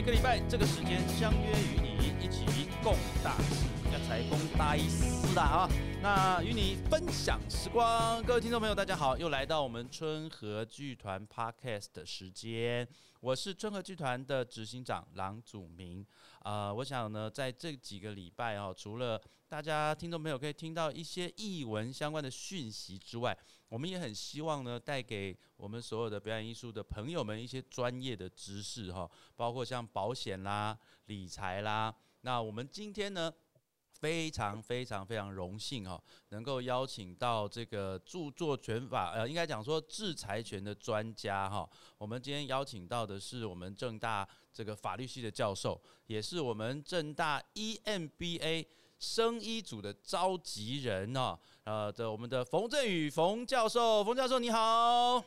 [0.00, 2.46] 每个礼拜这个时间相约与你一起
[2.82, 5.68] 共大事，要才共大一丝的啊。
[6.00, 12.88] 那与你分享时光，各位听众朋友，大家好，又来到我们春和剧团 Podcast 的时间。
[13.20, 16.06] 我是春和剧团的执行长郎祖明。
[16.44, 23.36] 呃，我想呢，在这几个礼拜哦，除了大家听众朋友可以听到一些译文相关的讯息之外，
[23.70, 31.94] 我们也很希望呢，带给我们所有的表演艺术的朋友们一些专业的知识哈，包括像保险啦、理财啦。
[32.20, 33.32] 那我们今天呢？
[33.92, 41.68] 非常非常非常荣幸哈，能够邀请到这个著作权法呃，应该讲说制裁权的专家哈。
[41.98, 48.64] 我们今天邀请到的是我们正大这个法律系的教授，也是我们正大 EMBA
[49.00, 55.24] 生医组的召集人哦，呃的我们的冯振宇冯教授，冯教授你好。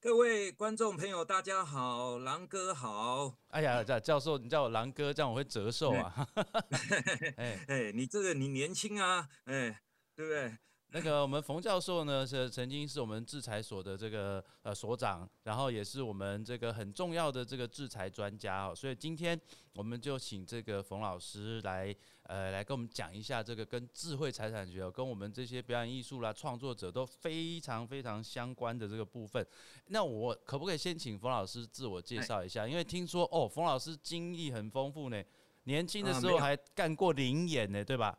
[0.00, 3.34] 各位观众朋友，大家好，狼哥好。
[3.48, 6.26] 哎呀，这教授，你叫我狼哥，这样我会折寿啊。
[7.36, 9.78] 哎哎，你这个你年轻啊，哎，
[10.14, 10.56] 对不对？
[10.90, 18.74] 那个我们冯教授呢，是曾经是我们制裁所的这个呃所长，然后也是我们这个很重要的这个制裁专家哦。
[18.74, 19.38] 所以今天
[19.74, 21.94] 我们就请这个冯老师来
[22.28, 29.46] 呃来跟我们讲一下这个跟智慧财产权、跟我们这些表演艺术啦创作者都非常非常相关的这个部分。
[29.86, 32.66] 那我可不可以先请冯老师自我介绍一下？
[32.66, 35.22] 因为听说哦，冯老师经历很丰富呢，
[35.64, 38.18] 年轻的时候还干过灵演呢，对吧？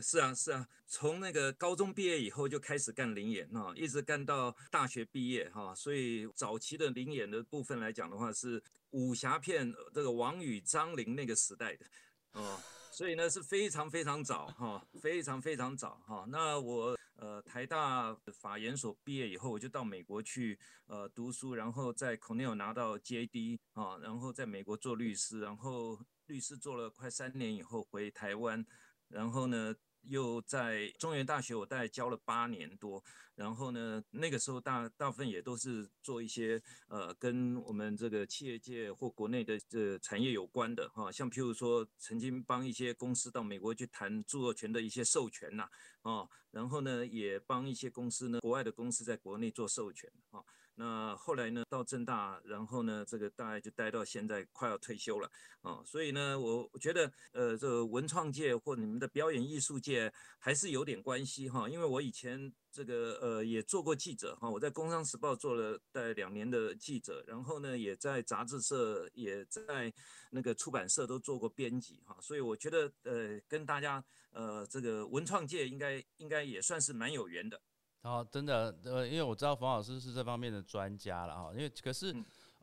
[0.00, 11.84] 是啊，是啊，从那个高中毕业以后就开始干灵演哈，一直干到大学毕业哈，所以早期的灵演的部分来讲的话，是武侠片这个王宇、张灵那个时代的
[12.32, 12.58] 哦，
[12.92, 16.24] 所以呢是非常非常早哈，非常非常早哈。
[16.28, 28.64] 那我呃台大法研所毕业以后，我就到美国去呃读书，然后在 Cornell 拿到 JD 啊，然后在美国做律师，然后律师做了快三年以后回台湾。
[29.08, 29.74] 然后呢？
[30.02, 33.02] 又在中原大学，我大概教了八年多。
[33.34, 45.66] 然后呢，那个时候大大部分也都是做一些呃跟我们这个企业界或国内的这产业有关的哈，像譬如说曾经帮一些公司到美国去谈著作权的一些授权呐，
[46.02, 50.44] 哦，然后呢也帮一些公司呢，国外的公司在国内做授权啊。
[50.74, 55.82] 那后来呢到正大，然后呢这个大概就待到现在快要退休了啊。
[55.84, 60.12] 所以呢我我觉得呃这个文创界或你们的表演艺术界。
[60.44, 69.92] 还是有点关系哈，因为我以前这个呃也做过记者哈，我在《工商时报》做了大概两年的记者，然后呢也在杂志社、也在
[70.30, 77.60] 那个出版社都做过编辑哈，所以我觉得呃跟大家呃这个文创界应该应该也算是蛮有缘的。
[78.02, 82.14] 好，真的呃，因为我知道冯老师是这方面的专家了哈，因为可是。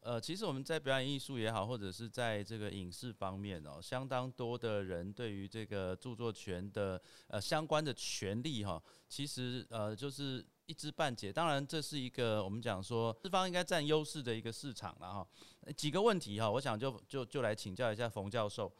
[0.01, 11.33] 呃，其实我们在表演艺术也好，或者是在这个影视方面哦，相当多的人对于这个著作权的呃相关的权利哈，其实呃就是一知半解。
[11.33, 15.27] 当然，这是一个我们讲说资方应该占优势的一个市场了哈。
[15.75, 18.71] 几个问题哈，我想就就就来请教一下冯教授。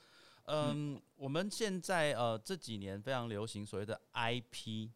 [0.46, 4.90] 嗯，我们现在呃这几年非常流行所谓的 IP。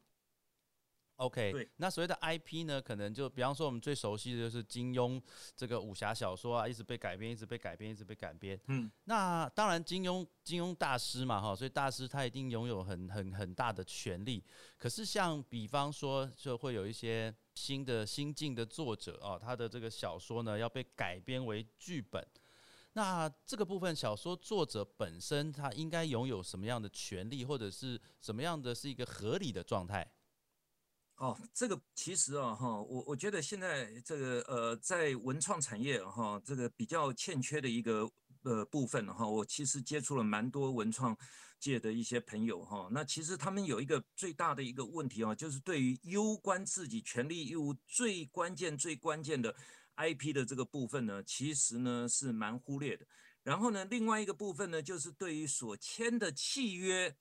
[1.18, 5.22] OK，那所谓的 IP 呢，可能就比方说我们最熟悉的就是金庸
[5.56, 8.60] 这个武侠小说啊，一直被改编，一直被改编，一直被改编。
[8.68, 14.44] 嗯，那当然金庸金庸大师嘛，哈，所以大师他一定拥有很很很大的权利。
[14.78, 22.28] 可是像比方说，就会有一些新的新晋的作者啊，他的这个小说呢要被改编为剧本，
[22.94, 30.06] 那这个部分小说作者本身他应该拥有什么样的权利，或者是什么样的是一个合理的状态？
[31.18, 38.10] 哦，这个其实啊，哈，我我觉得现在这个呃，在文创产业哈，这个比较欠缺的一个
[38.42, 41.16] 呃部分哈，我其实接触了蛮多文创
[41.60, 49.56] 界的一些朋友哈，那其实他们有一个最大的一个问题啊，就是对于攸关自己权利义务最关键最关键的
[49.96, 53.06] IP 的这个部分呢，其实呢是蛮忽略的。
[53.44, 57.16] 然后呢，另外一个部分呢，就是对于所签的契约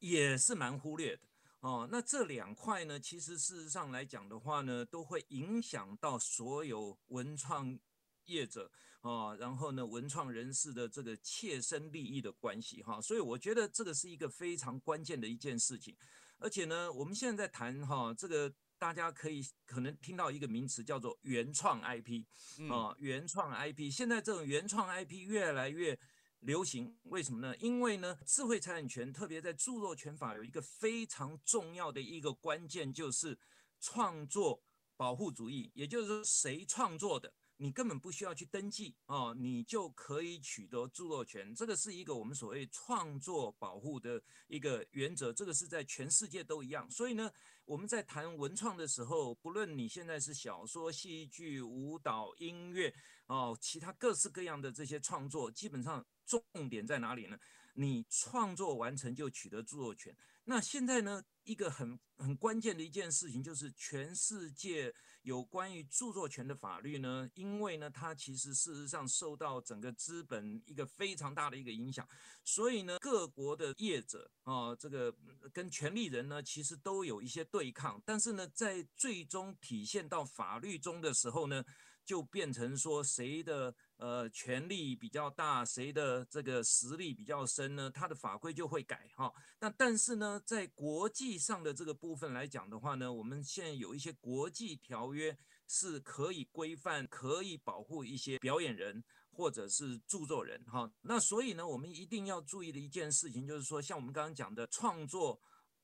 [0.00, 1.29] 也是蛮忽略的。
[1.60, 7.78] 哦，那这两块呢，其实事实上来讲的话呢，都会影响到所有文创
[8.24, 8.70] 业者
[9.02, 15.94] 啊，然后呢，文创人士的这个切身利益的关系哈，所以我觉得这个是一个非常关键的一件事情。
[16.38, 22.24] 而且呢，我们现在在谈哈，这个大家可以可能听到一个名词叫做原创 IP
[22.70, 25.98] 啊，原创 IP，现在这种原创 IP 越来越。
[26.40, 27.56] 流行为什么呢？
[27.58, 33.38] 因为呢，智慧财产权特别在著作权法有一个非常重要的一个关键，就是
[33.78, 34.62] 创作
[34.96, 41.54] 保护主义，也就是说，谁创作的你根本不需要去登记哦，你就可以取得著作权。
[41.54, 46.90] 这个是一个我们所谓创作保护的一个原则，这个是在全世界都一样。
[46.90, 47.30] 所以呢，
[47.66, 52.94] 我们在谈文创的时候，不论你现在是小说、戏剧、舞蹈、音乐
[53.26, 57.36] 哦，其他各式各样的这些创作，基本上重点在哪里呢？
[57.74, 60.14] 你创作完成就取得著作权。
[60.44, 64.92] 那现在呢，一个很很关键的一件事情就是，全世界
[65.22, 72.06] 有关于著作权的法律呢，因为呢，它其实事实上受到整个资本一个非常大的一个影响，
[72.44, 75.14] 所以呢，各国的业者啊，这个
[75.52, 81.64] 跟权利人呢，其实都有一些对抗，但是呢，在最终体现到法律中的时候呢。
[82.04, 87.90] 就变成说谁的呃权力比较大，谁的这个实力比较深呢？
[87.90, 89.32] 他的法规就会改哈。
[89.60, 95.36] 那但是呢，在国际上的这个部分来讲的话呢，我们现在有一些国际条约
[95.66, 100.90] 是可以规范、可以保护一些表演人或者是著作人哈。
[101.02, 105.40] 那所以呢，我们一定要注意的一件事情就是说，像我们刚刚讲的创作。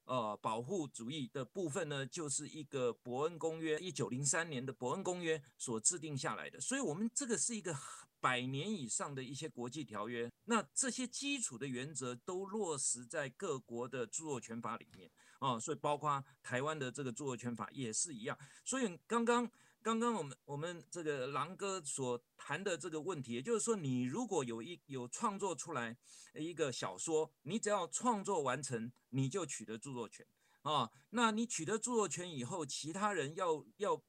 [0.07, 6.61] 呃，保护主义的部分呢，就是一个伯恩公约，一九零三年的伯恩公约所制定下来的。
[6.61, 7.77] 所以，我们这个是一个
[8.21, 10.31] 百年以上的一些国际条约。
[10.45, 15.11] 那这些基础的原则都落实在各国的著作权法里面
[15.41, 15.59] 啊。
[15.59, 18.39] 所以，包括台湾的这个著作权法也是一样。
[18.65, 19.51] 所以，刚刚。
[19.87, 25.97] 刚刚我们我们这个狼哥所谈的这个问题，也就是说，你如果有一有创作出来
[26.35, 30.27] 一个小说，你只要创作完成，你就取得著作权
[30.63, 30.91] 啊。
[31.11, 34.03] 那你取得著作权以后，其他人要要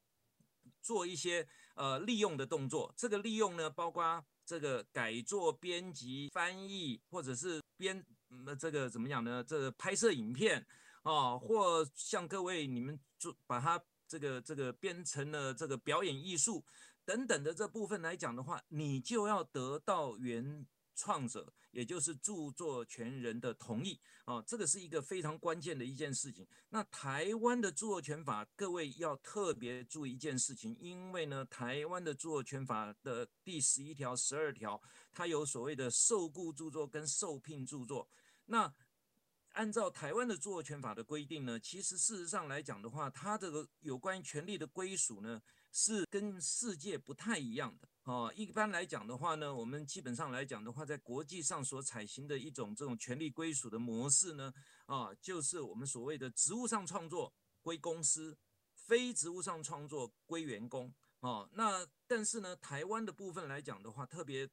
[0.82, 2.92] 做一些呃利用的动作。
[2.98, 9.44] 这个利用呢，包括这个改作、编辑、翻译，或者是编那这个怎么讲呢？
[9.44, 10.66] 这个拍摄影片
[11.04, 13.80] 啊，或像各位你们做把它。
[14.07, 16.63] 这个这个编成了这个表演艺术
[17.06, 20.65] 等等的这部分来讲的话，你就要得到原
[20.95, 26.48] 创者，也就是著作权人的同意啊，这个是一个非常关键的一件事情。
[26.69, 34.81] 那台湾的著作权法，各位要特别注意一件事情，因为呢，台湾的著作权法的第十一条、十二条，
[35.12, 38.09] 它有所谓的受雇著作跟受聘著作，
[38.45, 38.74] 那。
[39.57, 48.31] 按照台湾的著作权法的规定呢，其实事实上来讲的话，它这个有关于权利的归属呢，是跟世界不太一样的哦。
[48.36, 54.54] 一般来讲的话呢，我们基本上来讲的话，在国际上所采行的一种这种权利归属的模式呢，
[54.86, 57.33] 啊，就是我们所谓的职务上创作
[57.63, 58.38] 归公司，
[58.75, 61.50] 非职务上创作归员工哦。
[61.54, 64.48] 那但是呢，台湾的部分来讲的话，特别。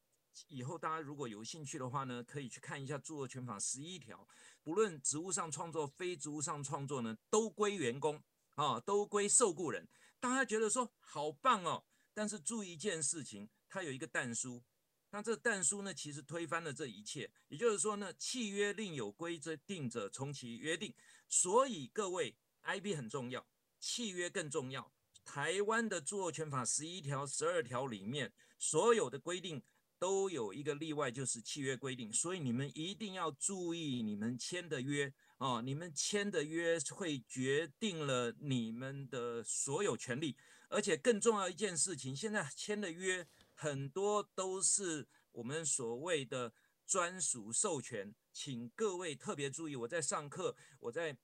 [0.48, 4.26] 以后大家如果有兴趣的话呢，可以去看一下著作权法十一条，
[4.62, 8.22] 不论职务上创作、非职务上创作呢，都归员工
[8.54, 9.88] 啊，都归受雇人。
[10.20, 14.62] 大家觉得说好棒哦，但是注意一件事情，它有一个但书。
[15.10, 17.30] 那这但书呢，其实推翻了这一切。
[17.48, 20.92] 也就是说呢，契约另有规则定者，从其约定。
[21.28, 23.46] 所以各位，IP 很重要，
[23.78, 24.92] 契约更重要。
[25.24, 29.62] 台湾的著作权法十一条、十二条里面所有的规定。
[30.04, 40.36] 都有一个例外，就是契约规定，所以你们一定要注意你们签的约啊，你们签的约会决定了你们的所有权利，
[40.68, 46.52] 而且更重要一件事情，现在签的约很多都是我们所谓的
[46.84, 49.74] 专属授权，请各位特别注意。
[49.74, 51.16] 我在上课，我在。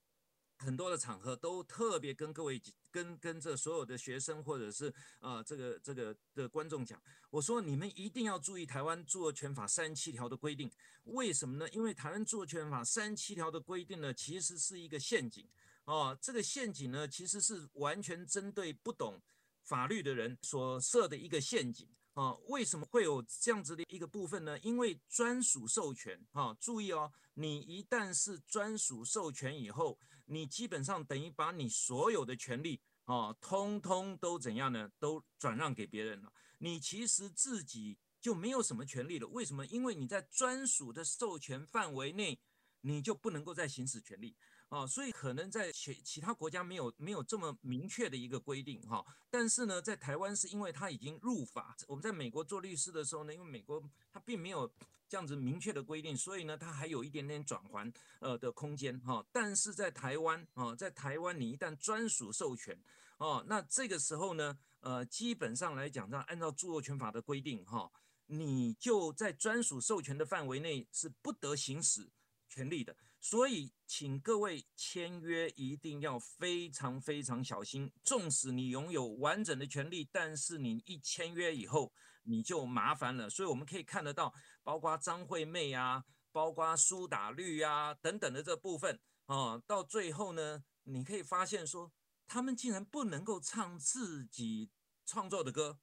[0.62, 2.60] 很多的场合都特别跟各位、
[2.90, 10.70] 跟跟这所有的学生或者是啊这个这个的观众讲，我说你们一定要注意台湾著作权法三十七条的规定。
[11.04, 11.68] 为什么呢？
[11.70, 15.48] 因为台湾著作权法三十七条的规定呢，其实是一个陷阱
[15.84, 16.16] 哦。
[16.20, 19.20] 这个陷阱呢，其实是完全针对不懂
[19.62, 22.34] 法律的人所设的一个陷阱啊。
[22.48, 24.58] 为什么会有这样子的一个部分呢？
[24.60, 29.98] 因为专属授权啊，注意哦，你一旦是专属授权以后。
[30.32, 34.88] 你基本上等于把你所有的权利啊，通通都怎样呢？
[35.00, 36.32] 都转让给别人了。
[36.58, 39.26] 你其实自己就没有什么权利了。
[39.26, 39.66] 为什么？
[39.66, 42.40] 因为你在专属的授权范围内，
[42.82, 44.36] 你就不能够再行使权利。
[44.70, 51.76] 啊，所以可能在其其他国家没有没有这么明确的一个规定哈，但是呢，在台湾是因为它已经入法。
[51.88, 54.72] 我们在美国做律师的时候呢，因为美国它并没有
[55.08, 59.26] 这样子明确的规定，所以呢，它还有一点点转还呃的空间哈。
[59.32, 62.80] 但是在台湾啊，在台湾你一旦专属授权
[63.18, 67.90] 哦，那这个时候呢，呃，基本上来讲，按照著作权法的规定哈，
[68.26, 72.08] 你就在专属授权的范围内是不得行使
[72.48, 72.96] 权利的。
[73.22, 77.92] 所以，请各位签约一定要非常非常小心。
[78.02, 83.28] 纵使你拥有完整的权利，但是你一签约以后，你就麻烦了。
[83.28, 91.92] 所以我们可以看得到，包括张惠妹啊，包括苏打绿啊等等的这部分啊，到最后呢，你可以发现说，
[92.26, 94.70] 他们竟然不能够唱自己
[95.04, 95.78] 创作的歌，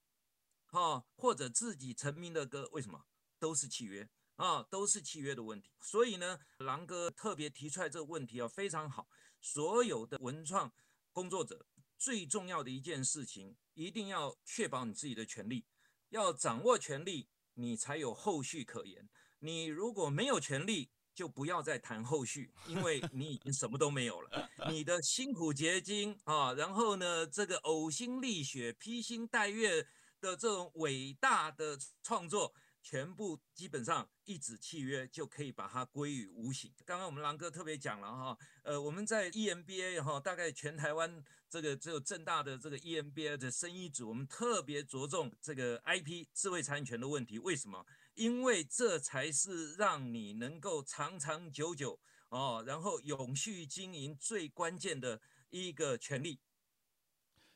[0.71, 3.05] 啊，或者自己成名的歌，为什么？
[3.37, 4.09] 都是契约。
[4.37, 9.07] 啊，都是契约的问题，所以呢，狼哥特别提出来这个问题啊，非常好。
[9.41, 10.71] 所有的文创
[11.11, 11.65] 工作者
[11.97, 15.65] 最重要的一件事情，一定要确保你自己的权利，
[16.09, 19.09] 要掌握权利，你才有后续可言。
[19.39, 24.49] 你如果没有权利，就不要再谈后续，因为你已经什么都没有了。
[24.69, 29.81] 你的辛苦结晶啊，然后呢，这个呕心沥血、披星戴月
[30.21, 32.53] 的这种伟大的创作。
[32.89, 36.71] 全部基本上一纸契约就可以把它归于无形。
[36.85, 47.37] 刚刚我们狼哥特别讲了哈，呃，我们在 EMBA 哈，大概全台湾这个只有正大的这个 EMBA 的生意组，我们特别着重这个 IP 智慧产权的问题。
[47.37, 47.85] 为什么？
[48.13, 56.39] 因为这才是让你能够长长久久哦，然后永续经营最关键的一个权利。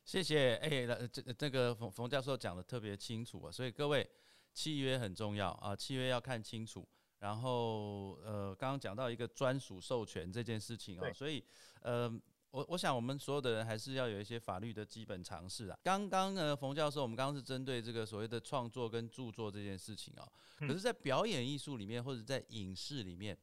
[0.03, 4.05] 谢谢，哎，这这个冯冯教授讲的特别清楚啊，所以各位。
[4.53, 6.87] 契约很重要啊，契约要看清楚。
[7.19, 11.43] 然后，呃，刚刚讲到一个专属授权这件事情啊，所以，
[11.83, 12.09] 呃，
[12.49, 15.77] 我我想我们所有的人还是要有一些法律的基本常识啊。
[15.83, 20.27] 刚刚呢，冯教授，我们刚刚是针对这个所谓的创作跟著作这件事情啊，
[20.57, 23.37] 可是，在表演艺术里面或者在影视里面，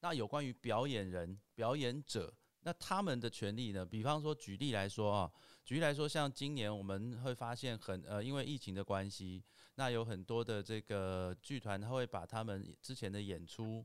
[0.00, 3.84] 那有关于表演人、表演者，那他们的权利呢？
[3.84, 5.30] 比方说，举例来说啊，
[5.66, 9.44] 举例来说，像今年我们会发现很呃，因为疫情的关系。
[9.80, 13.82] 那有很多的这个剧团，他会把他们之前的演出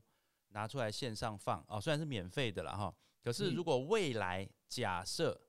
[0.48, 5.40] 拿出来线上放哦，虽然是免费的了哈，可是如果未来假设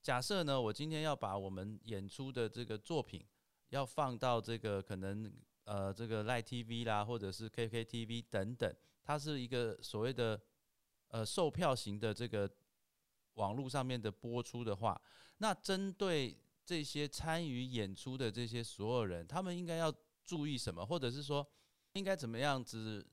[0.00, 3.22] 假设呢，我今天要把我们演出的这个作品
[3.68, 5.30] 要放到这个可能
[5.64, 10.40] 呃这个 Live TV 啦，或者是 KKTV 等等，它是一个所谓的
[11.08, 12.50] 呃售票型的这个
[13.34, 14.98] 网络上面的播出的话，
[15.36, 16.34] 那针对。
[16.64, 19.92] 这些参与演出的这些所有人，他们应该要
[20.24, 21.46] 注意什么，或者是说
[21.92, 23.06] 应该怎么样子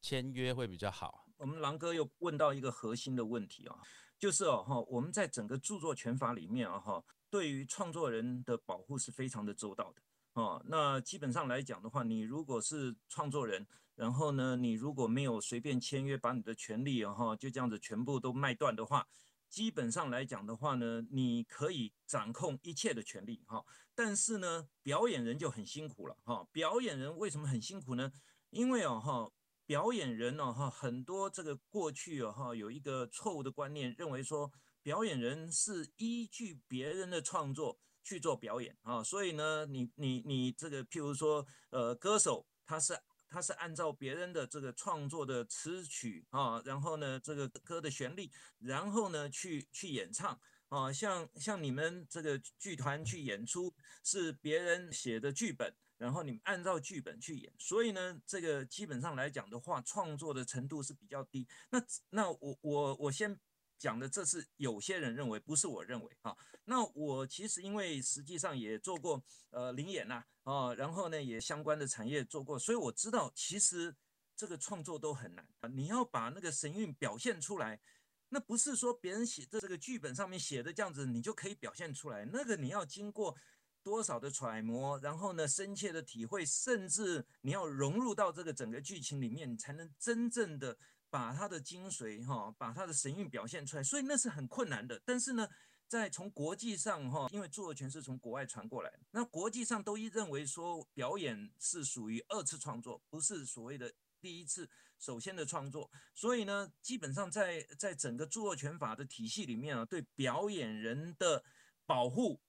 [0.00, 1.26] 签约会比较好？
[1.38, 3.78] 我们狼哥又问到一个核心的问题啊，
[4.18, 10.02] 就是哦哈，我们在整个著作权法里面啊哈，对于创作人的保护是非常的周到的
[10.34, 10.62] 哦。
[10.66, 19.08] 那基本上来讲的话，你如果是创作人，然后呢，你如果没有随便签约，把你的权利啊哈就这样子全部都卖断的话。
[19.52, 23.62] 基本上来讲的话呢，你可以掌控一切的权利哈，
[23.94, 26.48] 但是呢，表演人就很辛苦了哈。
[26.50, 28.10] 表演人为什么很辛苦呢？
[28.48, 29.30] 因为哦哈，
[29.66, 34.50] 表演人哦哈，很多这个过去哦哈有一个错误的观念，认为说
[34.82, 42.98] 表演人是依据别人的创作去做表演啊，所以呢，你你你这个譬如说呃歌手他是。
[43.32, 53.74] 他是按照别人的这个创作的词曲啊，然后呢，这个歌的旋律，然后呢去去演唱啊，像像你们这个剧团去演出
[54.04, 61.48] 是别人写的剧本，然后你们按照剧本去演，所以呢，这个基本上来讲的话，创作的程度是比较低。
[61.70, 63.40] 那那我我我先。
[63.82, 66.32] 讲的这是有些人认为，不是我认为啊。
[66.66, 69.20] 那我其实因为实际上也做过
[69.50, 73.92] 呃灵演呐啊，然后呢也相关的产业做过，所以我知道其实
[74.36, 75.68] 这个创作都很难啊。
[75.68, 77.80] 你要把那个神韵表现出来，
[78.28, 83.36] 那不是说别人写的这个剧本上面写的这样子你就可以表现出来，那个你要经过
[83.82, 90.78] 多少的揣摩，然后呢深切的体会，甚至你要融入到这个整个剧情里面，你才能真正的。
[91.12, 94.98] 把它的精髓哈，把它的神韵表现出来，所以那是很困难的。
[95.04, 95.46] 但是呢，
[95.86, 103.92] 在从国际上哈，因为著作权是从国外传过来，那国际上都一认为说表演是属于二次创作，不是所谓的
[104.22, 104.66] 第一次
[104.98, 105.90] 首先的创作。
[106.14, 111.44] 所以呢，基本上在在整个著作权法的体系里面啊，对表演人的
[111.84, 112.40] 保护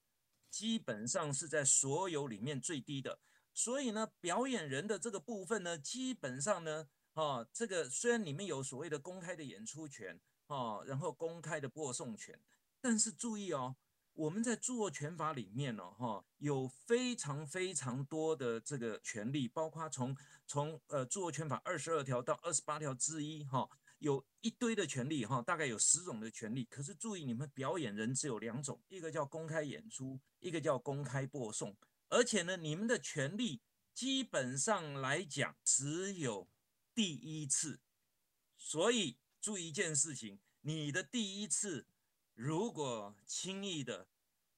[0.49, 3.19] 基本上是在所有里面最低的。
[3.53, 6.87] 所以呢，表演人的这个部分呢，基本上呢。
[7.13, 12.39] 哦，这个虽然里面有所谓的公开的演出权，哦，然后公开的播送权，
[12.81, 13.75] 但是注意哦，
[14.13, 20.17] 我们在著作权法里面呢，哈，有非常非常多的这个权利，包括从
[20.47, 26.65] 从呃著作权法二十二条到二十八条之一，哈，有一堆的权利，哈，大概有十种的权利。
[26.65, 31.77] 可是注意，你们表演人只有两种，一个叫公开演出，一个叫公开播送，
[32.09, 33.61] 而且呢，你们的权利
[33.93, 36.47] 基本上来讲只有。
[36.95, 37.79] 第一次
[38.57, 41.87] 所以注意一件事情，你的第一次
[42.33, 44.07] 如果轻易的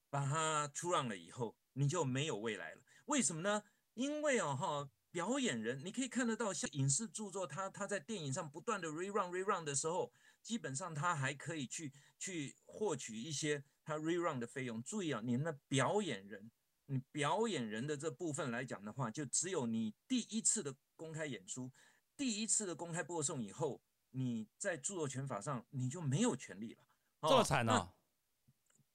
[0.08, 2.82] 把它出让了以后，你就没有未来了。
[3.06, 3.64] 为什么呢？
[3.94, 10.12] 因为哦哈，表演人你可以看得到，像影视著作，他他在电影上不断的 rerun rerun 的时候，
[10.42, 14.82] 基本上他还可以去去获取一些他 rerun 的费用。
[14.82, 16.50] 注意啊，你们的表演人，
[16.86, 21.70] 你表演人的这部分来讲的话，就只有你第一次的公开演出，
[22.16, 23.80] 第一次的公开播送以后，
[24.10, 26.82] 你在著作权法上你就没有权利了。
[27.22, 27.92] 这么惨呢？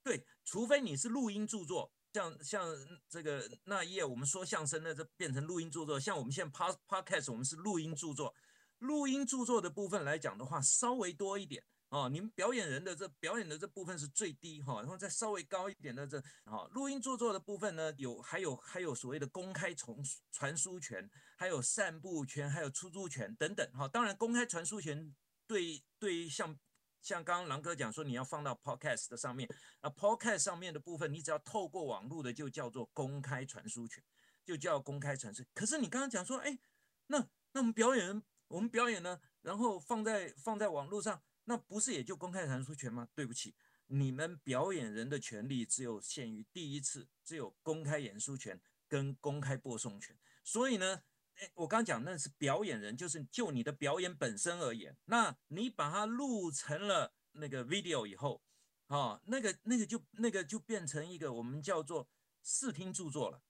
[0.03, 1.91] 对，除非你是录音著作。
[2.13, 2.67] 像像
[3.07, 5.99] 这个那一页我们说相声的，这变成录音著作。
[5.99, 8.35] 像我们现在 pod podcast，我们是录音著作。
[8.79, 12.09] 录音著作的部分来讲的话，稍微多一点哦。
[12.09, 19.95] 你们表演人的这表演的这部分是最低哈，然后再稍微高一点的这啊，录音著作的部分呢，有还有还有所谓的公开传
[20.31, 21.07] 传输权，
[21.37, 23.87] 还有散布权，还有出租权等等哈。
[23.87, 26.57] 当然，公开传输权对对于像。
[27.03, 34.03] 像刚刚狼哥讲说，你要放到 Podcast 的上面，啊，Podcast 上面的部分，你只要透过网络的，就叫做公开传输权，
[34.45, 35.43] 就叫公开传输。
[35.55, 36.59] 可是你刚刚讲说，哎，
[37.07, 37.17] 那
[37.53, 43.07] 那我们表演人，我们表演呢，然后放在放在网络上，那不是也就公开传输权吗？
[43.15, 43.55] 对不起，
[43.87, 50.17] 你们表演人的权利只有限于第一次，只有公开演出权跟公开播送权。
[50.43, 51.03] 所以呢。
[51.35, 58.43] 诶我刚讲那是表演人，就是就你的表演本身而言，那你把它录成了那个 video 以后，
[58.87, 62.07] 啊，那个那个就那个就变成一个我们叫做
[62.43, 63.41] 视听著作了。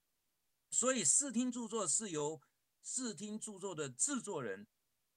[0.69, 2.39] 所以视听著作是由
[2.83, 4.67] 视听著作的制作人，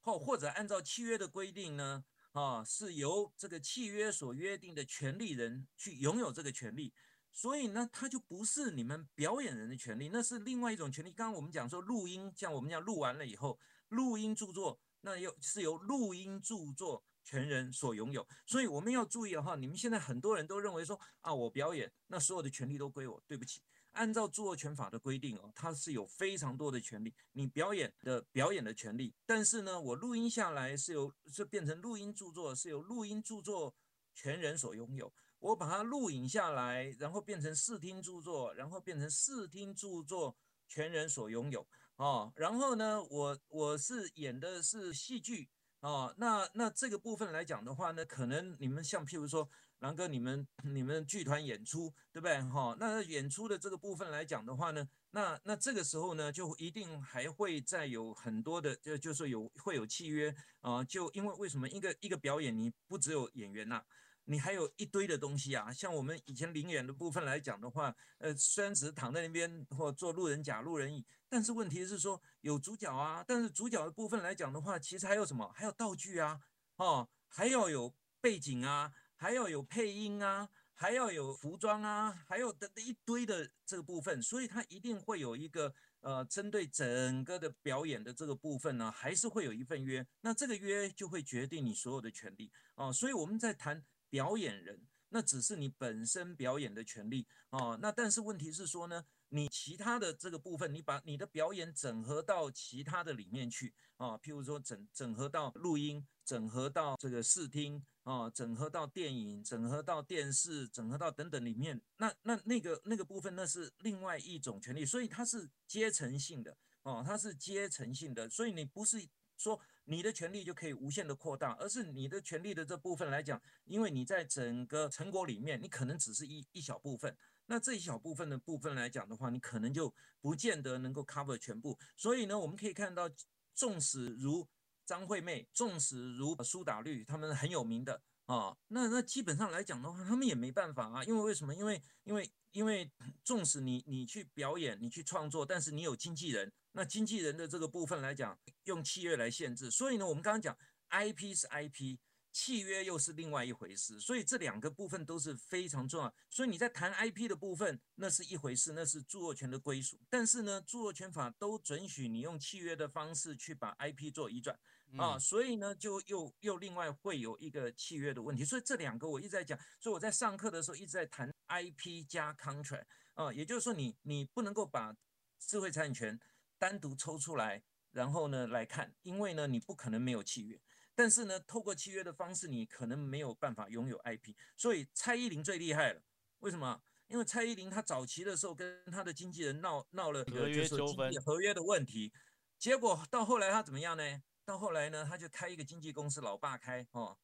[0.01, 2.05] 或或者按照契约的规定呢，
[2.35, 6.93] 啊，是由这个契约所约定的权利人去拥有这个权利。
[7.31, 11.13] 所以呢，它就不是你们表演人的权利，那是另外一种权利。
[11.13, 13.57] 刚刚我们讲说录音，像我们讲录完了以后，
[13.89, 18.27] 录音著作，那又是由录音著作权人所拥有。
[18.47, 23.23] 所以我们要注意的话，你们现在很多人都认为说啊，我表演，那所有的权利都归我。
[23.29, 23.63] 对不起，
[23.95, 33.75] 按照著作权法的规定哦，它是有非常多的权利，你表演的表演的权利，但是呢，我录音下来是由是变成录音著作，是由录音著作
[34.13, 35.13] 权人所拥有。
[35.41, 40.35] 我把它录影下来，然后变成视听著作，然后变成视听著作
[40.69, 42.33] 权人所拥有哦。
[42.35, 46.15] 然后呢，我我是演的是戏剧哦。
[46.17, 49.47] 那那这个部分来讲的话呢，可能你们像譬如说，
[49.85, 52.75] 狼哥你们 你们剧团演出对不对哈？
[52.81, 60.83] 那演出的这个部分来讲的话呢，那那这个时候呢，就一定还会再有很多的，就就是有会有契约啊。
[60.85, 63.83] 就因为为什么一个一个表演，你不只有演员呐？
[64.25, 75.53] 你还有一堆的东西啊，像我们以前灵演的部分来讲的话，呃，虽然只是躺在那边或做路人甲、路人乙，但是问题是说有主角啊，但是主角的部分来讲的话，其实还有什么？
[75.55, 76.41] 还有道具啊，
[76.77, 93.85] 哦，还要有背景啊，还要有配音啊，还要有服装啊，还有的一堆的这个部分，所以它一定会有一个呃，针对整个的表演的这个部分呢，还是会有一份约，那这个约就会决定你所有的权利啊，所以我们在谈。
[94.11, 94.81] 表演人，
[95.15, 97.79] 那只是你本身表演的权利哦。
[97.81, 111.81] 那但是问题是说呢，你其他的这个部分，你把你的表演整合到其他的里面去啊，譬如说整整合到录音，整合到这个视听啊，整合到电影，整合到电视，整合到等等里面。
[111.99, 119.61] 那那那个那个部分，那是另外一种权利，所以它是阶层性的哦，它是阶层性的，所以你不是说。
[119.87, 127.15] 你的权利就可以无限的扩大，而是你的权利的这部分来讲，因为你在整个成果里面，你可能只是一一小部分，
[127.47, 131.79] 那这一小部分的部分来讲的话，你可能就不见得能够 cover 全部。
[131.97, 133.11] 所以呢，我们可以看到，
[133.55, 134.49] 纵使如
[134.87, 141.55] 张惠妹，纵使如苏打绿，他们很有名的啊，那那基本上来讲的话，他们也没办法啊，因为为什么？
[141.55, 142.91] 因为因为因为
[143.23, 146.51] 纵使你你去表演，你去创作，但是你有经纪人。
[146.77, 150.57] 那经纪人的这个部分来讲，用契约来限制，所以呢，我们刚刚讲
[150.91, 151.99] IP 是 IP，
[152.33, 156.13] 契约又是另外一回事，所以这两个部分都是非常重要。
[156.31, 159.97] 所以你在谈 IP 的部分，那是一回事，那是著作权的归属。
[160.11, 164.59] 但是呢，著作权法都准许你用契约的方式去把 IP 做移转
[164.99, 168.45] 啊，所以呢，就又又另外会有一个契约的问题。
[168.45, 174.93] 所以这两个我一直在讲，所以我在上课的时候一直在谈 IP 加 contract 啊，也就是说你你不能够把
[175.39, 176.21] 智慧财产权。
[176.59, 180.61] 单独抽出来，然后呢来看，因为呢你不可能没有契约，
[180.95, 184.35] 但是呢透过契约的方式，你可能没有办法拥有 IP。
[184.57, 186.03] 所以蔡依林最厉害了，
[186.41, 186.83] 为什么？
[187.07, 192.11] 因为蔡依林她早期的时候跟她的经纪人闹闹了合约纠纷、合约的问题，
[192.59, 194.23] 结果到后来她怎么样呢？
[194.45, 197.19] 到后来呢，她就开一个经纪公司，老爸开哦，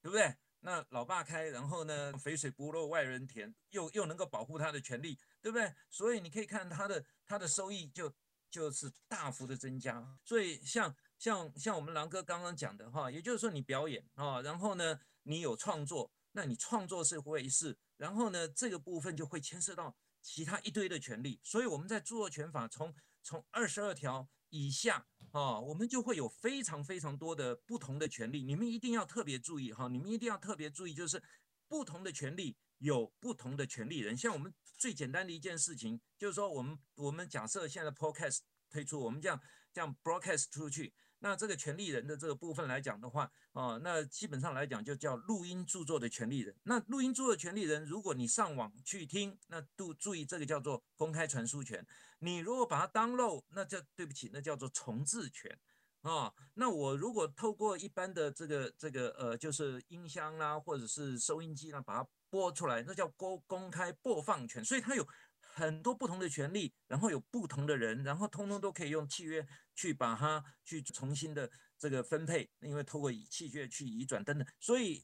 [0.00, 0.36] 对不对？
[0.60, 5.72] 那老爸开，然后呢，肥水不落外人田，又又能够保护他的权利，对不对？
[5.90, 8.12] 所以你可以看他的他的收益就
[8.50, 10.18] 就是大幅的增加。
[10.24, 21.40] 所以像像像我们狼哥刚刚讲的哈，也就是说你表演啊，然后呢你有创作，那你创作是回事，然后呢这个部分就会牵涉到其他一堆的权利。
[21.42, 25.06] 所以我们在著作权法从从二十二条以下。
[25.32, 31.22] 啊，我们就会有非常非常多的不同的权利，你们一定要特别注意哈，你们一定要特别注意，就是
[31.68, 34.16] 不同的权利有不同的权利人。
[34.16, 39.40] 像我们最简单的一件事情，就是说我们我们假设现在 Podcast 推出，我们这样
[39.72, 40.94] 这样 broadcast 出去。
[41.20, 46.54] 那这个权利人的这个部分来讲的话，啊，那基本上来讲就叫录音著作的权利人。
[46.64, 51.84] 那录音著作权利人，如果你上网去听，那都注意这个叫做公开传输权。
[52.18, 55.58] 你如果把它 download，那叫对不起，那叫做重置权
[56.02, 56.32] 啊。
[56.52, 64.64] 那我如果透过一般的这个这个呃，就是音箱啦，或者是收音机啦，把它播出来，那叫公公开播放权。
[64.64, 65.06] 所以它有。
[65.38, 74.46] 很多不同的权利，然后有不同的人，然后通通都可以用契约去把它去重新的这个分配，因为透过契约去移转等等。
[74.60, 75.02] 所以，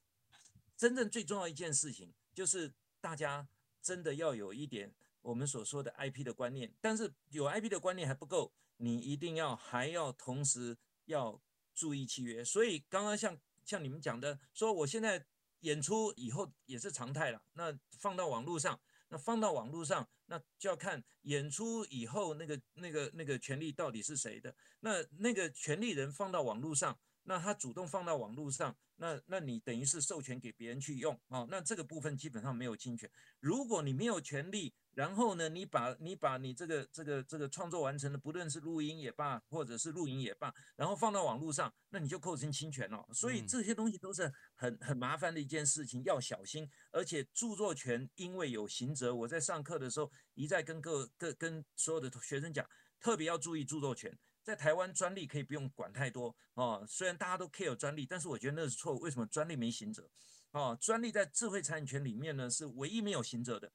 [0.77, 3.49] 真正最重要一件事情就是大家
[3.81, 6.71] 真的要有一点我们所说的 IP 的观念。
[6.83, 11.41] 但是有 IP 的观念还不够，你一定要还要同时要
[11.75, 12.45] 注意契约。
[12.45, 15.25] 所以刚刚像像你们讲的，说我现在
[15.63, 18.79] 演出以后也是常态了，那放到网络上。
[19.09, 24.57] 那放到网络上，那就要看演出以后那个那个那个权利到底是谁的。
[24.81, 31.47] 那那个权利人放到网络上，那他主动放到网络上，那那你等于是授权给别人去用啊？
[31.51, 33.11] 那这个部分基本上没有侵权。
[33.39, 43.07] 如果你没有权利，然后呢，你把你把你这个这个这个创作完成的，不论是录音也罢，或者是录影也罢，然后放到网络上，那你就构成侵权了。
[43.13, 46.69] 所以这些东西都是很很麻烦的一件事情，要小心。
[46.91, 52.67] 而且著作权因为有刑责，我在上课的时候一再跟各各跟所有的学生讲，
[53.01, 54.17] 特别要注意著作权。
[54.43, 58.99] 在台湾专利可以不用管太多哦，虽然大家都 care 专利，但是我觉得那是错误。
[58.99, 60.11] 为什么专利没刑责？
[60.51, 63.73] 哦，专利在智慧财产权里面呢是唯一没有刑责的。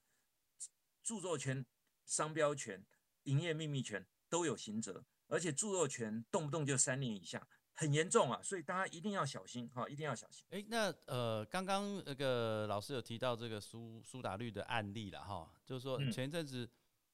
[1.07, 1.65] 著作权、
[2.05, 2.85] 商标权、
[3.23, 8.41] 营业秘密权都有刑责，而且著作权动不动就三年以下，很严重啊！
[8.43, 10.45] 所以大家一定要小心哈，一定要小心。
[10.49, 16.69] 哎，那呃，刚刚那个老师有提到这个苏苏打绿的案例了哈，就是说前一阵子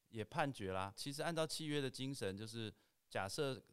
[0.10, 0.92] 也判决啦。
[0.96, 2.74] 其实按照契约的精神，就是
[3.12, 3.64] 假设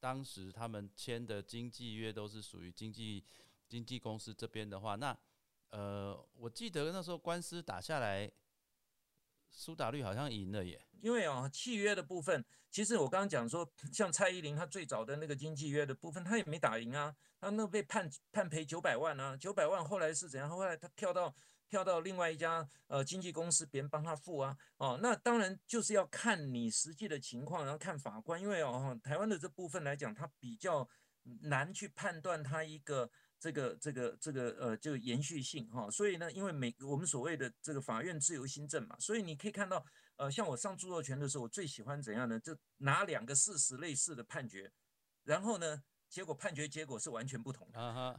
[0.00, 3.24] 当时他们签的经纪约都是属于经纪
[3.68, 5.16] 经纪公司这边的话，那
[5.68, 8.28] 呃，我记得那时候官司打下来。
[9.50, 20.48] 苏打绿好像赢了耶，因为啊，契约的部分，其实我刚刚讲说，像蔡依林她最早的那个经纪约的部分，她也没打赢啊，她那被判判赔九百万啊，九百万后来是怎样？
[20.48, 21.34] 后来她跳到
[21.68, 30.88] 跳到另外一家呃经纪公司，别人帮她付啊，哦，那当然就是要看你实际的情况，然后看法官，因为哦，台湾的这部分来讲，它比较
[31.42, 33.10] 难去判断它一个。
[33.40, 39.84] 这个这个这个呃，就延续性哈，所以呢，因为每我们所谓的这个法院自由新政嘛，所以你可以看到，
[40.16, 42.40] 呃，像我上著作权的时候，我最喜欢怎样呢？
[42.40, 44.72] 就拿两个事实类似的判决，
[45.22, 48.16] 然后呢，结果判决结果是完全不同的啊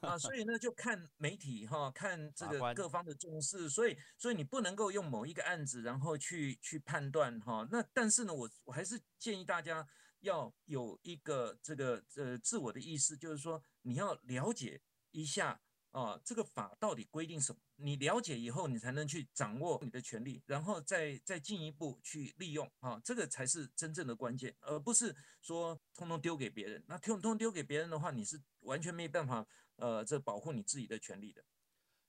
[0.00, 7.66] 啊，所以呢，就看媒体哈，看这个各方的重视，所以所以你不能够用某一个案子然后去去判断哈。
[7.70, 9.86] 那但是呢，我我还是建议大家。
[10.20, 17.60] 要有一个这个呃自我的意识，就是说你要了解一下啊，这个法到底规定什么？
[17.76, 26.82] 你了解以后，你才能去掌握你的权利，然后再再进一步去利用啊，这个才是真正的关键，而不是说通通丢给别人。
[26.86, 31.44] 那通通丢给别人的话，你是完全没办法呃这保护你自己的权利的。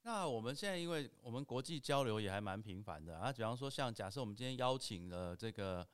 [0.01, 5.85] 那我们现在因为我们国际交流也还蛮频繁的啊，比方说像假设我们今天邀请了这个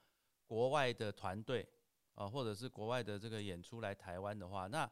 [0.46, 1.68] 国外的团队。
[2.16, 4.90] 啊，或者是国外的这个演出来台湾的话，那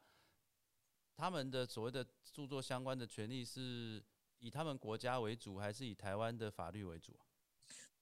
[1.15, 4.03] 他们的所谓的著作相关的权利是
[4.39, 7.19] 以他们国家为主，还是以台湾的法律为主？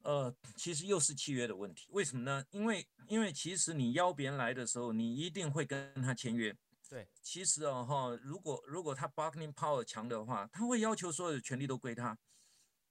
[0.03, 1.87] 呃，其实又是契约的问题。
[1.91, 2.45] 为什么呢？
[2.51, 6.55] 因为因为其实你邀别人来的时候，你一定会跟他签约。
[6.87, 12.17] 对，其实哦哈，如果如果他 bargaining power 强的话，他会要求所有的权利都归他。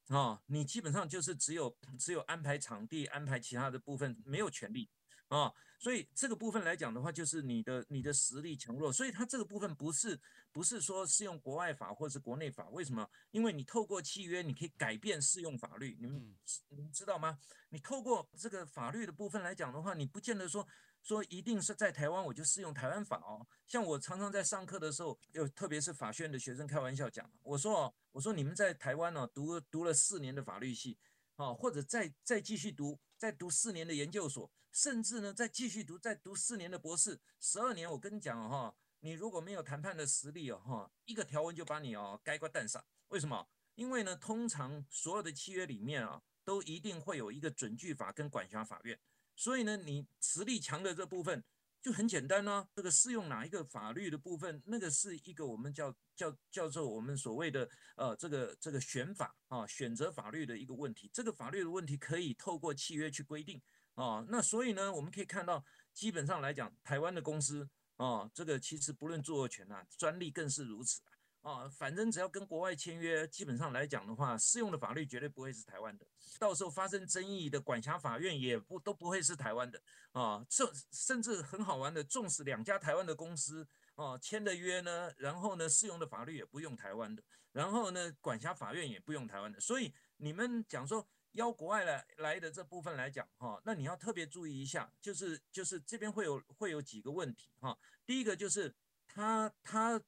[0.08, 4.90] 哦，你基本上就是只有只有安排场地、安排其他的部分，没有权利。
[5.28, 13.08] 啊，所以这个部分来讲的话，就是你的你的实力强弱，所以它这个部分不是不是说适用国外法或者是国内法，为什么？
[13.30, 16.36] 因为你透过契约，你可以改变适用法律，你们
[16.68, 17.38] 你们知道吗？
[17.70, 20.66] 你透过这个法律的部分来讲的话，你不见得说
[21.00, 23.46] 说一定是在台湾我就适用台湾法哦。
[23.66, 30.98] 像我常常在上课的时候，有特别是法学院的学生开玩笑讲，我说哦，我说你们在台湾呢读读了四年的法律系，
[31.36, 42.82] 啊，或者再再继续读，再读四年的研究所，甚至呢再继续读，再读四年的博士，十二年，我跟你讲哈，你如果没有谈判的实力哦哈，一个条文就把你哦该瓜蛋上。
[43.08, 43.48] 为什么？
[43.74, 48.98] 因为呢，通常所有的契约里面啊，都一定会有一个准据法跟管辖法院，
[49.34, 51.42] 所以呢，你实力强的这部分
[51.80, 52.66] 就很简单呢。
[52.74, 61.10] 这个适用哪一个法律的部分，那个是一个我们叫叫叫做我们所谓的呃这个这个选法啊，选择法律的一个问题。
[61.12, 63.60] 这个法律的问题可以透过契约去规定
[63.94, 64.24] 啊。
[64.28, 71.00] 那所以呢，我们可以看到，基本上来讲，台湾的公司啊，这个其实不论著作权啊，专利更是如此。
[71.00, 71.17] 啊，
[71.48, 76.06] 啊反正只要跟国外签约，基本上来讲的话，适用的法律绝对不会是台湾的。
[76.38, 79.80] 到时候发生争议的管辖法院也不都不会是台湾的
[80.12, 80.44] 啊。
[80.46, 89.58] 这甚至很好玩的，纵使两家台湾的公司啊签的约呢，然后呢适用的法律也不用台湾的，然后呢管辖法院也不用台湾的。
[89.58, 97.78] 所以你们讲说邀国外来来的这部分来讲哈，那你要特别注意一下，就是就是这边会有会有几个问题哈。
[98.04, 98.74] 第一个就是
[99.06, 99.98] 他他。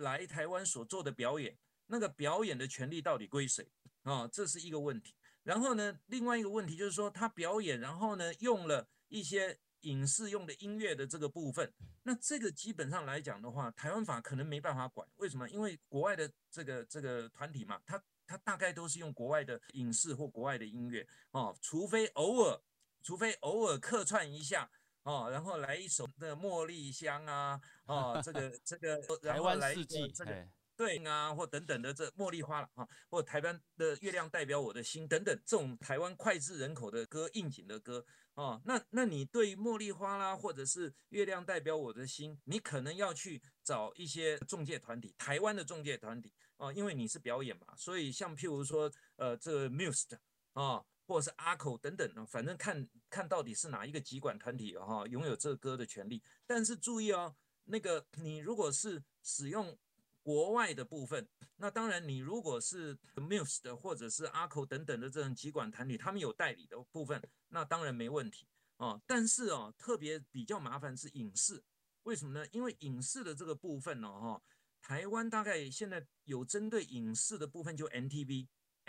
[0.00, 3.70] 来台湾所做的表演，那个表演的权利到底归谁
[4.02, 4.26] 啊？
[4.28, 5.14] 这是一个问题。
[5.42, 15.08] 然后呢，另外一个问题就是说，他表演，然后呢，用了一些影视用的音乐的这个部分，那这个基本上来讲的话，台湾法可能没办法管。
[15.16, 15.48] 为什么？
[15.48, 22.60] 因为国外的这个这个团体嘛，他他大概都是用国外的影视或国外的音乐哦，除非偶尔，
[23.02, 24.70] 除非偶尔客串一下。
[25.02, 50.18] 哦，然后来一首的茉莉香啊，哦，这个这个，台湾四季，这个对啊，或等等的这茉莉花了啊，或台湾的月亮代表我的心等等这种台湾脍炙人口的歌，应景的歌哦，那那你对茉莉花啦，或者是月亮代表我的心，你可能要去找一些中介团体，台湾的中介团体哦，因为你是表演嘛，所以像譬如说呃这个 Muse
[50.52, 50.84] 啊。
[51.10, 56.22] 或者是阿口等等啊，反正看看到底是哪一个集管团体哈拥有这个歌的权利。
[56.46, 59.76] 但是注意哦，那个你如果是使用
[60.22, 68.46] 国外的部分，那当然你如果是 Muse 的或者是阿口等等的这种集管团体，他们有代理的部分，那当然没问题
[68.76, 69.00] 啊。
[69.04, 71.60] 但是哦，特别比较麻烦是影视，
[72.04, 72.46] 为什么呢？
[72.52, 74.40] 因为影视的这个部分呢，哈，
[74.80, 78.46] 台湾大概现在有针对影视的部分就 NTV。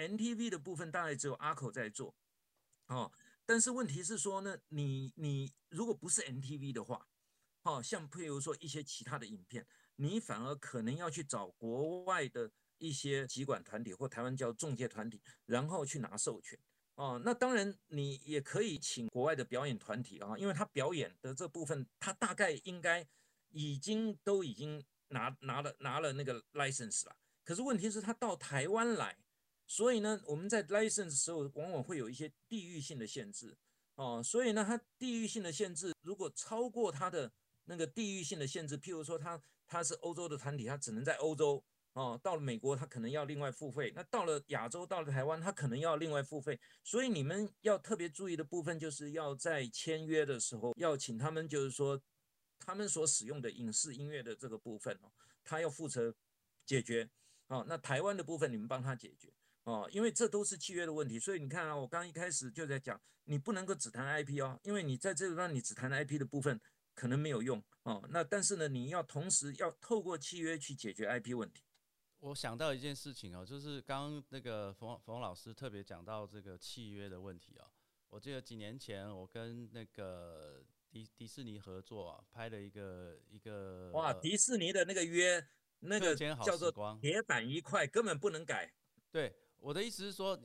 [0.07, 2.15] NTV 的部分大概只有阿口在做，
[2.87, 3.11] 哦，
[3.45, 7.07] 但是问题是说呢，你你如果不是 NTV 的话，
[7.63, 16.57] 哦，像譬如说一些其他的影片，你反而可能要去找国外的一些集管团体或台湾叫中介团体，然后去拿授权，
[16.95, 23.07] 哦，那当然你也可以请国外的表演团体啊，因为他表演的这部分，他大概应该
[23.49, 29.17] 已经都已经拿拿了拿了那个 license 了，可是问题是，他到台湾来。
[29.71, 33.55] 所以呢，我们在 license 的时候，往往会有一些地域性的限制，
[33.95, 37.31] 哦，所以呢，它地域性的限制如果超过它的
[37.63, 46.59] 那个地域性的限制，譬如说它它是欧洲的团体，它只能在欧洲，哦，到了美国它可能要另外付费，那到了亚洲，到了台湾，它可能要另外付费。
[46.83, 51.97] 所以你们要特别注意的部分，就是要在签约的时候要请他们，就是说
[52.59, 55.09] 他们所使用的影视音乐的这个部分哦，
[55.45, 56.13] 他要负责
[56.65, 57.09] 解决，
[57.47, 59.31] 哦，那台湾的部分你们帮他解决。
[59.63, 66.59] 哦，因为这都是契约的问题，所以你看啊，我刚一开始就在讲，你不能够只谈 IP 哦，因为你在这个让你只谈 IP 的部分
[66.95, 68.03] 可能没有用哦。
[68.09, 71.63] 那但是呢，你要同时要透过契约去解决 IP 问题。
[72.19, 77.65] 我想到一件事情哦，就是刚刚那个冯冯老师特别讲到这个契约的问题哦。
[78.09, 85.43] 我记得几年前我跟那个迪迪士尼合作啊，拍了一个一个哇，迪士尼的那个约，
[85.79, 88.71] 那个叫做铁板一块，根本不能改。
[89.11, 90.37] 对，我的意思是说，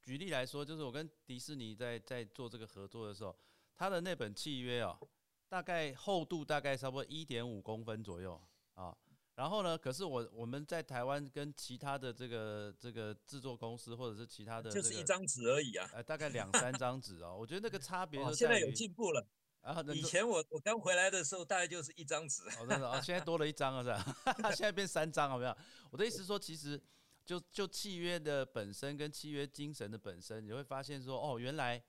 [0.00, 3.36] 举例来说，就是我跟迪士尼在在做这个合作的时候，
[3.76, 4.98] 他的那本契约哦，
[5.46, 8.42] 大概厚度大概差不多一点五公分左右
[8.74, 8.96] 啊。
[9.34, 17.36] 然后呢，可是我我们在台湾跟其他的这个这个制作公司或者是其他的，就是一张纸而已啊，呃，大概两三张纸哦。
[17.38, 19.26] 我觉得那个差别现在有进步了
[19.60, 19.82] 啊。
[19.94, 23.90] 以前我我刚回来的时候，大概就是一张纸，哦，真的哦，现在多了一张了是
[24.32, 24.48] 吧？
[24.56, 25.54] 现在变三张，好不好？
[25.90, 26.82] 我的意思是说，其实。
[27.24, 31.82] 就就契约的本身跟契约精神的本身，你会发现说，哦，原来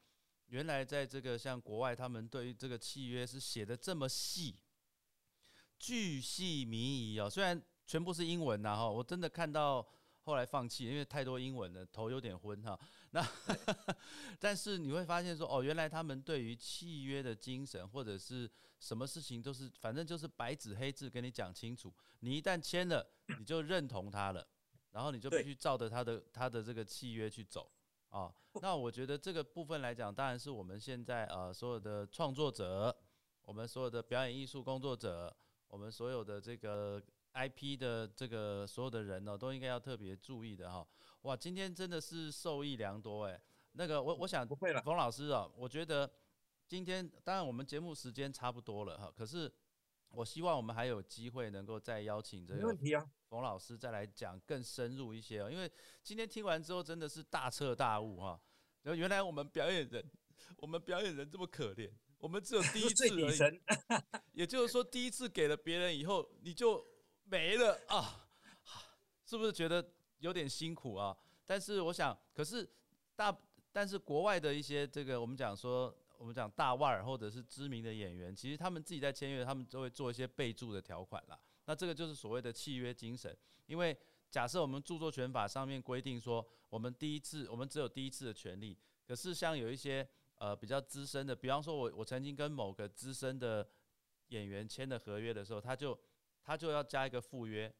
[0.47, 4.55] 原来在这个像国外，他们对于这个契约是写的这么细，
[5.79, 7.29] 巨细靡遗哦。
[7.29, 9.85] 虽然全部是英文呐哈，我真的看到
[10.21, 12.79] 后来放弃，因为太多英文了，头有点昏哈。
[13.11, 13.27] 那
[14.39, 21.93] 但是你会发现说，哦，原来他们对于契约的精神或者是什么事情都是，反正就是白纸黑字跟你讲清楚。
[22.19, 23.05] 你一旦签了，
[23.39, 24.47] 你就认同他了，
[24.93, 27.69] 然后你就必须照着他的他的这个契约去走
[28.09, 28.33] 啊。
[28.61, 32.95] 那我觉得这个部分来讲，当然是我们现在呃所有的创作者，
[33.43, 35.35] 我们所有的表演艺术工作者，
[35.67, 37.01] 我们所有的这个
[37.33, 40.87] IP 的这个所有的人呢，都应该要特别注意的哈。
[41.23, 43.41] 哇，今天真的是受益良多哎。
[43.71, 46.07] 那个我我想，不会了，冯老师啊，我觉得
[46.67, 49.51] 今天当然我们节目时间差不多了哈，可是
[50.13, 52.75] 我希望我们还有机会能够再邀请这个
[53.27, 55.69] 冯老师再来讲更深入一些哦，因为
[56.01, 58.39] 今天听完之后真的是大彻大悟哈。
[58.83, 60.05] 然后原来我们表演人，
[60.57, 63.61] 我们表演人这么可怜，我们只有 第一次而已，
[64.33, 66.85] 也就是说第一次给了别人以后你就
[67.23, 68.27] 没了啊，
[69.25, 69.93] 是不是觉得？
[70.19, 71.13] 有点辛苦啊，
[71.45, 72.65] 但是我想，可是
[73.13, 73.37] 大，
[73.73, 81.39] 但是国外的一些这个，我们讲说，我们讲大腕儿或者是知名的演员，其实他们自己在签约，他们都会做一些备注的条款啦。
[81.65, 83.35] 那这个就是所谓的契约精神。
[83.65, 83.97] 因为
[84.29, 88.77] 假设我们著作权法上面规定说，我们第一次，我们只有第一次的权利。
[89.07, 93.67] 可是像有一些呃比较资深的，比方说我我曾经跟某个资深的
[94.29, 95.99] 演员签的合约的时候，他就
[96.43, 97.73] 他就要加一个附约，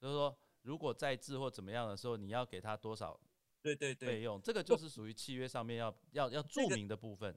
[0.00, 0.36] 就是说。
[0.62, 3.18] 如果再制或怎么样的时候，你要给他多少？
[3.62, 7.34] 对对对，费用这个就是属于契约上面要要要注明的部分。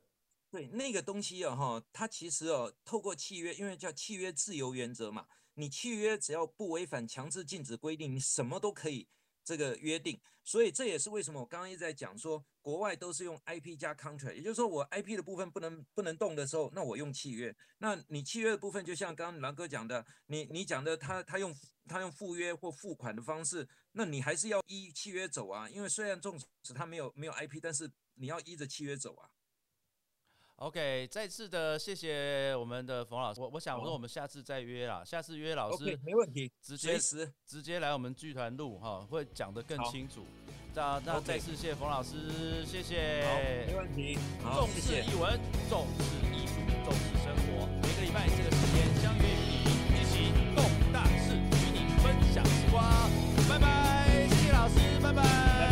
[0.51, 9.07] 对，那个东西哦哈，它其实哦，透过契约，因为叫契约自由原则嘛，你契约只要不违反强制禁止规定，你什么都可以。
[9.43, 17.53] 这个约定，所以这也是为什么我刚刚一直在讲说，国外都是用 IP 加 contract，也就是说我 IP 的部分不能不能动的时候，那我用契约。
[17.79, 21.53] 那你契约的部分，就像刚刚狼哥讲的，你你讲的他他用
[21.87, 29.27] 他用赴约或付款的方式，那你还是要依契约走啊，因为虽然纵使他没有没有 IP，但是你要依着契约走啊。
[30.61, 36.99] ok 再次的谢谢我们的冯老师我我想说我们下次再约啦下次约老师没问题直接
[37.47, 40.23] 直接来我们剧团录哈会讲得更清楚。
[40.73, 43.23] 那那再次谢谢冯老师谢谢。
[43.67, 44.17] 没问题。
[44.41, 46.53] 重视语文重视艺术
[46.85, 47.67] 重视生活。
[47.81, 52.83] 每个礼拜这个时间相约与你一起动大事与你分享时光。
[53.49, 55.70] 拜拜谢谢老师拜拜。